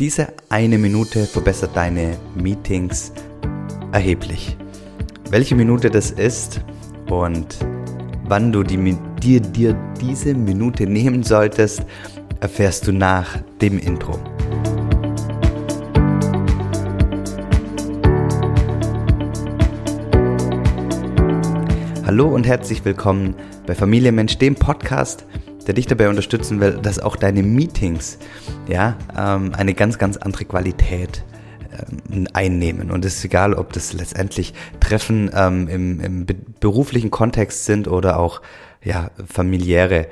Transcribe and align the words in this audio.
Diese 0.00 0.32
eine 0.48 0.76
Minute 0.76 1.24
verbessert 1.24 1.76
deine 1.76 2.18
Meetings 2.34 3.12
erheblich. 3.92 4.56
Welche 5.30 5.54
Minute 5.54 5.88
das 5.88 6.10
ist 6.10 6.62
und 7.08 7.58
wann 8.24 8.50
du 8.50 8.64
die, 8.64 8.98
dir, 9.22 9.38
dir 9.38 9.78
diese 10.00 10.34
Minute 10.34 10.88
nehmen 10.88 11.22
solltest, 11.22 11.84
erfährst 12.40 12.88
du 12.88 12.92
nach 12.92 13.38
dem 13.62 13.78
Intro. 13.78 14.18
Hallo 22.04 22.34
und 22.34 22.48
herzlich 22.48 22.84
willkommen 22.84 23.36
bei 23.64 23.76
Familie 23.76 24.10
Mensch, 24.10 24.38
dem 24.38 24.56
Podcast, 24.56 25.24
der 25.64 25.74
dich 25.74 25.86
dabei 25.86 26.08
unterstützen 26.08 26.60
will, 26.60 26.78
dass 26.82 26.98
auch 26.98 27.16
deine 27.16 27.42
Meetings 27.42 28.18
ja, 28.68 28.96
ähm, 29.16 29.52
eine 29.54 29.74
ganz, 29.74 29.98
ganz 29.98 30.16
andere 30.16 30.44
Qualität 30.44 31.24
ähm, 31.72 32.28
einnehmen. 32.32 32.90
Und 32.90 33.04
es 33.04 33.16
ist 33.16 33.24
egal, 33.24 33.54
ob 33.54 33.72
das 33.72 33.92
letztendlich 33.92 34.54
Treffen 34.80 35.30
ähm, 35.34 35.68
im, 35.68 36.00
im 36.00 36.26
beruflichen 36.60 37.10
Kontext 37.10 37.64
sind 37.64 37.88
oder 37.88 38.18
auch 38.18 38.42
ja, 38.82 39.10
familiäre 39.26 40.08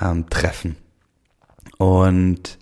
ähm, 0.00 0.28
Treffen. 0.30 0.76
Und 1.78 2.58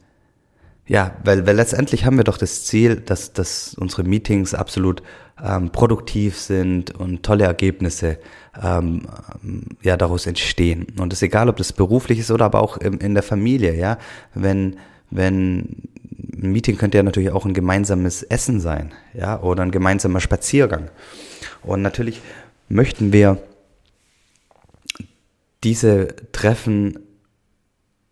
ja, 0.87 1.16
weil, 1.24 1.47
weil 1.47 1.56
letztendlich 1.56 2.05
haben 2.05 2.19
wir 2.19 2.24
doch 2.24 2.37
das 2.37 2.65
Ziel, 2.65 2.97
dass, 2.97 3.33
dass 3.33 3.75
unsere 3.75 4.05
Meetings 4.05 4.52
absolut 4.52 5.02
ähm, 5.42 5.70
produktiv 5.70 6.38
sind 6.38 6.91
und 6.95 7.23
tolle 7.23 7.45
Ergebnisse 7.45 8.19
ähm, 8.62 9.02
ja 9.83 9.97
daraus 9.97 10.27
entstehen. 10.27 10.87
Und 10.98 11.12
es 11.12 11.20
ist 11.20 11.23
egal, 11.25 11.48
ob 11.48 11.56
das 11.56 11.73
beruflich 11.73 12.19
ist 12.19 12.30
oder 12.30 12.45
aber 12.45 12.61
auch 12.62 12.77
in, 12.77 12.98
in 12.98 13.15
der 13.15 13.23
Familie, 13.23 13.75
ja. 13.75 13.98
Wenn, 14.34 14.77
wenn 15.11 15.89
ein 16.34 16.52
Meeting 16.52 16.77
könnte 16.77 16.98
ja 16.98 17.03
natürlich 17.03 17.30
auch 17.30 17.47
ein 17.47 17.55
gemeinsames 17.55 18.23
Essen 18.23 18.61
sein, 18.61 18.92
ja, 19.14 19.41
oder 19.41 19.62
ein 19.62 19.70
gemeinsamer 19.70 20.20
Spaziergang. 20.20 20.91
Und 21.62 21.80
natürlich 21.80 22.20
möchten 22.69 23.12
wir 23.12 23.39
diese 25.64 26.14
Treffen 26.33 26.98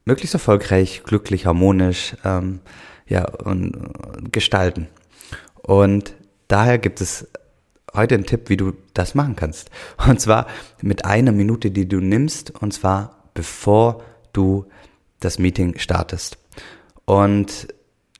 möglichst 0.04 0.34
erfolgreich, 0.34 1.02
glücklich, 1.04 1.46
harmonisch 1.46 2.16
ähm, 2.24 2.60
ja, 3.06 3.28
und, 3.28 3.74
äh, 3.74 4.28
gestalten. 4.30 4.88
Und 5.62 6.14
daher 6.48 6.78
gibt 6.78 7.00
es 7.00 7.28
heute 7.94 8.14
einen 8.14 8.26
Tipp, 8.26 8.48
wie 8.48 8.56
du 8.56 8.72
das 8.94 9.14
machen 9.14 9.36
kannst. 9.36 9.70
Und 10.08 10.20
zwar 10.20 10.46
mit 10.80 11.04
einer 11.04 11.32
Minute, 11.32 11.70
die 11.70 11.86
du 11.86 12.00
nimmst, 12.00 12.50
und 12.62 12.72
zwar 12.72 13.28
bevor 13.34 14.02
du 14.32 14.66
das 15.20 15.38
Meeting 15.38 15.78
startest. 15.78 16.38
Und 17.04 17.68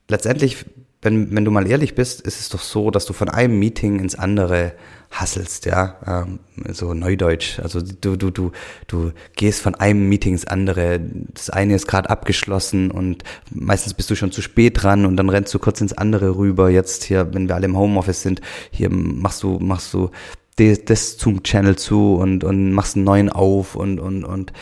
letztendlich, 0.08 0.66
wenn, 1.02 1.34
wenn 1.34 1.44
du 1.44 1.50
mal 1.50 1.66
ehrlich 1.66 1.96
bist, 1.96 2.20
ist 2.20 2.40
es 2.40 2.48
doch 2.48 2.60
so, 2.60 2.92
dass 2.92 3.06
du 3.06 3.12
von 3.12 3.28
einem 3.28 3.58
Meeting 3.58 3.98
ins 3.98 4.14
andere 4.14 4.72
hasselst, 5.10 5.66
ja, 5.66 5.96
ähm, 6.06 6.38
so 6.72 6.94
Neudeutsch. 6.94 7.58
Also 7.58 7.80
du, 7.80 8.16
du, 8.16 8.30
du, 8.30 8.52
du 8.86 9.10
gehst 9.36 9.60
von 9.60 9.74
einem 9.74 10.08
Meeting 10.08 10.34
ins 10.34 10.46
andere. 10.46 11.00
Das 11.34 11.50
eine 11.50 11.74
ist 11.74 11.88
gerade 11.88 12.08
abgeschlossen 12.08 12.92
und 12.92 13.24
meistens 13.50 13.94
bist 13.94 14.10
du 14.10 14.14
schon 14.14 14.30
zu 14.30 14.42
spät 14.42 14.82
dran 14.82 15.04
und 15.04 15.16
dann 15.16 15.28
rennst 15.28 15.52
du 15.52 15.58
kurz 15.58 15.80
ins 15.80 15.92
andere 15.92 16.36
rüber. 16.36 16.70
Jetzt 16.70 17.02
hier, 17.02 17.34
wenn 17.34 17.48
wir 17.48 17.56
alle 17.56 17.66
im 17.66 17.76
Homeoffice 17.76 18.22
sind, 18.22 18.40
hier 18.70 18.88
machst 18.88 19.42
du, 19.42 19.58
machst 19.58 19.92
du 19.92 20.10
das 20.56 21.18
Zoom-Channel 21.18 21.76
zu 21.76 22.14
und, 22.14 22.44
und 22.44 22.72
machst 22.72 22.94
einen 22.94 23.04
neuen 23.04 23.28
auf 23.28 23.74
und, 23.74 23.98
und, 23.98 24.22
und 24.22 24.52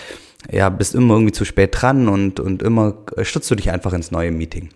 ja, 0.50 0.70
bist 0.70 0.94
immer 0.94 1.14
irgendwie 1.14 1.32
zu 1.32 1.44
spät 1.44 1.76
dran 1.78 2.08
und, 2.08 2.40
und 2.40 2.62
immer 2.62 2.96
stürzt 3.22 3.50
du 3.50 3.54
dich 3.56 3.70
einfach 3.70 3.92
ins 3.92 4.10
neue 4.10 4.32
Meeting. 4.32 4.70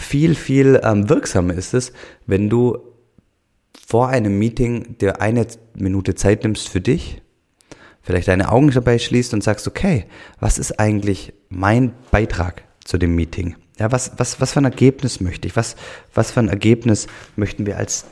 Viel, 0.00 0.34
viel 0.34 0.80
ähm, 0.82 1.08
wirksamer 1.08 1.54
ist 1.54 1.74
es, 1.74 1.92
wenn 2.26 2.48
du 2.48 2.78
vor 3.86 4.08
einem 4.08 4.38
Meeting 4.38 4.96
dir 4.98 5.20
eine 5.20 5.46
Minute 5.74 6.14
Zeit 6.14 6.42
nimmst 6.42 6.68
für 6.68 6.80
dich, 6.80 7.20
vielleicht 8.00 8.28
deine 8.28 8.50
Augen 8.50 8.70
dabei 8.70 8.98
schließt 8.98 9.34
und 9.34 9.44
sagst, 9.44 9.68
okay, 9.68 10.06
was 10.40 10.58
ist 10.58 10.80
eigentlich 10.80 11.34
mein 11.50 11.92
Beitrag 12.10 12.64
zu 12.82 12.96
dem 12.96 13.14
Meeting? 13.14 13.56
Ja, 13.78 13.92
was, 13.92 14.12
was, 14.16 14.40
was 14.40 14.52
für 14.52 14.60
ein 14.60 14.64
Ergebnis 14.64 15.20
möchte 15.20 15.46
ich? 15.46 15.54
Was, 15.54 15.76
was 16.14 16.30
für 16.30 16.40
ein 16.40 16.48
Ergebnis 16.48 17.06
möchten 17.36 17.66
wir 17.66 17.76
als 17.76 18.06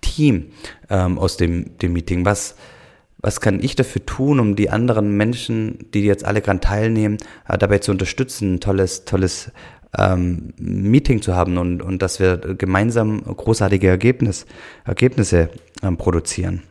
Team 0.00 0.46
ähm, 0.88 1.18
aus 1.18 1.36
dem, 1.36 1.76
dem 1.78 1.92
Meeting? 1.92 2.24
Was, 2.24 2.56
was 3.18 3.40
kann 3.40 3.62
ich 3.62 3.76
dafür 3.76 4.04
tun, 4.04 4.40
um 4.40 4.56
die 4.56 4.70
anderen 4.70 5.16
Menschen, 5.16 5.90
die 5.92 6.04
jetzt 6.04 6.24
alle 6.24 6.40
dran 6.40 6.60
teilnehmen, 6.60 7.18
äh, 7.48 7.58
dabei 7.58 7.78
zu 7.78 7.90
unterstützen, 7.90 8.54
ein 8.54 8.60
tolles, 8.60 9.04
tolles 9.04 9.52
ähm, 9.98 10.52
Meeting 10.58 11.22
zu 11.22 11.34
haben 11.34 11.58
und, 11.58 11.82
und 11.82 12.02
dass 12.02 12.20
wir 12.20 12.36
gemeinsam 12.36 13.22
großartige 13.22 13.88
Ergebnis, 13.88 14.46
Ergebnisse 14.84 15.50
ähm, 15.82 15.96
produzieren. 15.96 16.62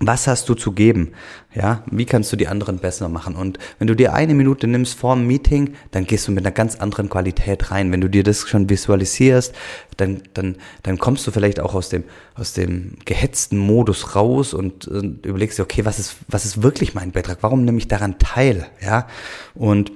Was 0.00 0.26
hast 0.26 0.48
du 0.48 0.54
zu 0.54 0.72
geben? 0.72 1.12
Ja, 1.54 1.84
wie 1.88 2.04
kannst 2.04 2.32
du 2.32 2.36
die 2.36 2.48
anderen 2.48 2.78
besser 2.78 3.08
machen? 3.08 3.36
Und 3.36 3.60
wenn 3.78 3.86
du 3.86 3.94
dir 3.94 4.12
eine 4.12 4.34
Minute 4.34 4.66
nimmst 4.66 4.98
vor 4.98 5.14
dem 5.14 5.28
Meeting, 5.28 5.74
dann 5.92 6.04
gehst 6.04 6.26
du 6.26 6.32
mit 6.32 6.44
einer 6.44 6.52
ganz 6.52 6.74
anderen 6.74 7.08
Qualität 7.08 7.70
rein. 7.70 7.92
Wenn 7.92 8.00
du 8.00 8.10
dir 8.10 8.24
das 8.24 8.48
schon 8.48 8.68
visualisierst, 8.68 9.54
dann, 9.96 10.22
dann, 10.34 10.56
dann 10.82 10.98
kommst 10.98 11.24
du 11.28 11.30
vielleicht 11.30 11.60
auch 11.60 11.74
aus 11.74 11.90
dem, 11.90 12.02
aus 12.34 12.54
dem 12.54 12.96
gehetzten 13.04 13.56
Modus 13.56 14.16
raus 14.16 14.52
und, 14.52 14.88
und 14.88 15.24
überlegst 15.24 15.60
dir, 15.60 15.62
okay, 15.62 15.84
was 15.84 16.00
ist, 16.00 16.16
was 16.26 16.44
ist 16.44 16.60
wirklich 16.60 16.94
mein 16.94 17.12
Beitrag? 17.12 17.38
Warum 17.42 17.64
nehme 17.64 17.78
ich 17.78 17.86
daran 17.86 18.18
teil? 18.18 18.66
Ja, 18.80 19.06
und 19.54 19.92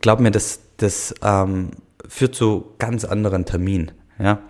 glaub 0.00 0.20
mir, 0.20 0.30
das, 0.30 0.60
das 0.76 1.14
ähm, 1.22 1.70
führt 2.08 2.34
zu 2.34 2.74
ganz 2.78 3.04
anderen 3.04 3.44
Terminen. 3.44 3.92
Ja, 4.18 4.40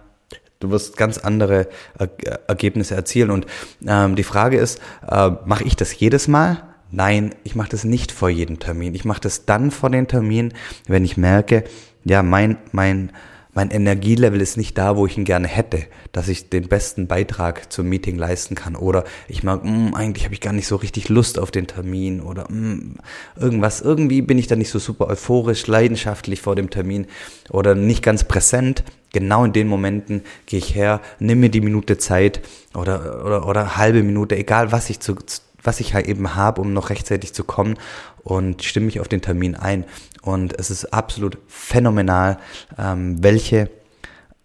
Du 0.61 0.71
wirst 0.71 0.97
ganz 0.97 1.19
andere 1.19 1.69
er 1.99 2.49
Ergebnisse 2.49 2.95
erzielen. 2.95 3.31
Und 3.31 3.47
ähm, 3.87 4.17
die 4.17 4.25
Frage 4.25 4.59
ist, 4.59 4.81
äh, 5.09 5.31
mache 5.45 5.65
ich 5.65 5.77
das 5.77 5.99
jedes 5.99 6.27
Mal? 6.27 6.65
Nein, 6.91 7.35
ich 7.45 7.55
mache 7.55 7.69
das 7.69 7.85
nicht 7.85 8.11
vor 8.11 8.29
jedem 8.29 8.59
Termin. 8.59 8.95
Ich 8.95 9.05
mache 9.05 9.21
das 9.21 9.45
dann 9.45 9.71
vor 9.71 9.91
den 9.91 10.09
Termin, 10.09 10.53
wenn 10.87 11.05
ich 11.05 11.17
merke, 11.17 11.65
ja, 12.05 12.23
mein, 12.23 12.57
mein 12.73 13.13
mein 13.59 13.73
Energielevel 13.73 14.41
ist 14.41 14.57
nicht 14.57 14.79
da, 14.79 14.97
wo 14.97 15.05
ich 15.05 15.19
ihn 15.19 15.25
gerne 15.25 15.49
hätte, 15.49 15.83
dass 16.13 16.29
ich 16.29 16.49
den 16.49 16.69
besten 16.69 17.09
Beitrag 17.09 17.73
zum 17.73 17.89
Meeting 17.89 18.17
leisten 18.17 18.55
kann. 18.55 18.77
Oder 18.77 19.03
ich 19.27 19.43
mag, 19.43 19.65
mh, 19.65 19.71
hm, 19.71 19.95
eigentlich 19.97 20.23
habe 20.27 20.33
ich 20.33 20.41
gar 20.41 20.53
nicht 20.53 20.69
so 20.69 20.77
richtig 20.77 21.09
Lust 21.09 21.41
auf 21.41 21.51
den 21.51 21.67
Termin 21.67 22.21
oder 22.21 22.43
mh, 22.43 22.51
hm, 22.51 22.95
irgendwas. 23.35 23.81
Irgendwie 23.81 24.23
bin 24.23 24.39
ich 24.39 24.47
da 24.47 24.55
nicht 24.55 24.71
so 24.71 24.79
super 24.79 25.09
euphorisch, 25.09 25.67
leidenschaftlich 25.67 26.41
vor 26.41 26.55
dem 26.55 26.71
Termin 26.71 27.09
oder 27.51 27.75
nicht 27.75 28.05
ganz 28.05 28.23
präsent. 28.23 28.85
Genau 29.13 29.45
in 29.45 29.53
den 29.53 29.67
Momenten 29.67 30.23
gehe 30.47 30.61
ich 30.61 30.77
her, 30.77 31.01
nimm 31.19 31.41
mir 31.41 31.51
die 31.51 31.61
Minute 31.61 31.99
Zeit 31.99 32.41
oder, 32.77 33.25
oder, 33.25 33.45
oder 33.49 33.77
halbe 33.77 34.05
Minute, 34.05 34.37
egal 34.37 34.71
was 34.71 34.89
ich 34.89 35.01
zu, 35.01 35.17
was 35.63 35.81
ich 35.81 35.95
halt 35.95 36.07
eben 36.07 36.35
habe, 36.35 36.61
um 36.61 36.73
noch 36.73 36.91
rechtzeitig 36.91 37.35
zu 37.35 37.45
kommen 37.45 37.77
und 38.23 38.63
stimme 38.63 38.87
mich 38.87 39.01
auf 39.01 39.09
den 39.09 39.23
Termin 39.23 39.55
ein. 39.55 39.85
Und 40.23 40.59
es 40.59 40.71
ist 40.71 40.93
absolut 40.93 41.39
phänomenal, 41.47 42.39
ähm, 42.79 43.23
welche 43.23 43.71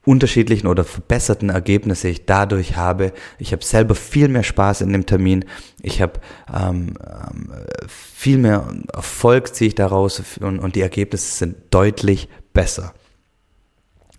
unterschiedlichen 0.05 0.67
oder 0.67 0.83
verbesserten 0.83 1.49
Ergebnisse 1.49 2.09
ich 2.09 2.25
dadurch 2.25 2.75
habe. 2.75 3.13
Ich 3.39 3.53
habe 3.53 3.63
selber 3.63 3.95
viel 3.95 4.27
mehr 4.27 4.43
Spaß 4.43 4.81
in 4.81 4.91
dem 4.91 5.05
Termin. 5.05 5.45
Ich 5.81 6.01
habe 6.01 6.19
ähm, 6.53 6.97
ähm, 6.99 7.53
viel 7.87 8.37
mehr 8.37 8.67
Erfolg 8.93 9.55
ziehe 9.55 9.69
ich 9.69 9.75
daraus 9.75 10.21
und, 10.41 10.59
und 10.59 10.75
die 10.75 10.81
Ergebnisse 10.81 11.37
sind 11.37 11.55
deutlich 11.69 12.27
besser. 12.53 12.93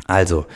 Also, 0.07 0.47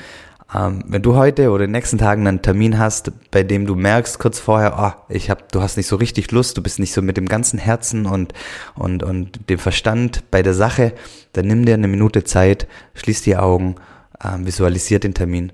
ähm, 0.55 0.83
wenn 0.87 1.03
du 1.03 1.15
heute 1.15 1.51
oder 1.51 1.65
in 1.65 1.69
den 1.69 1.79
nächsten 1.79 1.99
Tagen 1.99 2.27
einen 2.27 2.41
Termin 2.41 2.79
hast, 2.79 3.13
bei 3.31 3.43
dem 3.43 3.67
du 3.67 3.75
merkst 3.75 4.19
kurz 4.19 4.39
vorher, 4.39 4.77
oh, 4.79 5.13
ich 5.13 5.29
hab, 5.29 5.53
du 5.53 5.61
hast 5.61 5.77
nicht 5.77 5.87
so 5.87 5.97
richtig 5.97 6.31
Lust, 6.31 6.57
du 6.57 6.63
bist 6.63 6.79
nicht 6.79 6.93
so 6.93 7.03
mit 7.03 7.19
dem 7.19 7.27
ganzen 7.27 7.59
Herzen 7.59 8.07
und, 8.07 8.33
und, 8.75 9.03
und 9.03 9.51
dem 9.51 9.59
Verstand 9.59 10.31
bei 10.31 10.43
der 10.43 10.55
Sache, 10.55 10.95
dann 11.35 11.47
nimm 11.47 11.67
dir 11.67 11.75
eine 11.75 11.89
Minute 11.89 12.25
Zeit, 12.25 12.67
schließ 12.95 13.23
die 13.23 13.37
Augen, 13.37 13.77
ähm, 14.25 14.47
visualisier 14.47 15.01
den 15.01 15.13
Termin 15.15 15.53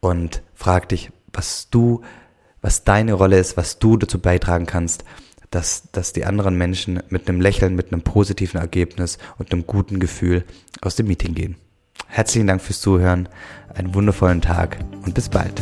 und 0.00 0.42
frag 0.54 0.90
dich, 0.90 1.10
was 1.32 1.70
du, 1.70 2.02
was 2.60 2.84
deine 2.84 3.14
Rolle 3.14 3.38
ist, 3.38 3.56
was 3.56 3.78
du 3.78 3.96
dazu 3.96 4.18
beitragen 4.18 4.66
kannst, 4.66 5.04
dass, 5.50 5.90
dass 5.92 6.12
die 6.12 6.26
anderen 6.26 6.58
Menschen 6.58 7.02
mit 7.08 7.28
einem 7.28 7.40
Lächeln, 7.40 7.76
mit 7.76 7.92
einem 7.92 8.02
positiven 8.02 8.60
Ergebnis 8.60 9.18
und 9.38 9.52
einem 9.52 9.66
guten 9.66 10.00
Gefühl 10.00 10.44
aus 10.82 10.96
dem 10.96 11.06
Meeting 11.06 11.34
gehen. 11.34 11.56
Herzlichen 12.14 12.46
Dank 12.46 12.62
fürs 12.62 12.80
Zuhören, 12.80 13.28
einen 13.74 13.92
wundervollen 13.92 14.40
Tag 14.40 14.78
und 15.04 15.14
bis 15.14 15.28
bald. 15.28 15.60